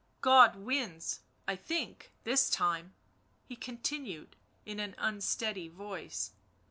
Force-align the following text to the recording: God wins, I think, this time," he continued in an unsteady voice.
God 0.21 0.55
wins, 0.55 1.19
I 1.47 1.55
think, 1.55 2.11
this 2.23 2.49
time," 2.49 2.95
he 3.45 3.55
continued 3.55 4.35
in 4.65 4.79
an 4.79 4.95
unsteady 4.97 5.67
voice. 5.67 6.31